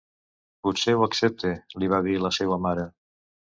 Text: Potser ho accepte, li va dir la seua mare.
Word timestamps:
Potser 0.67 0.95
ho 0.99 1.03
accepte, 1.09 1.53
li 1.83 1.91
va 1.93 2.01
dir 2.09 2.19
la 2.25 2.35
seua 2.41 2.61
mare. 2.67 2.91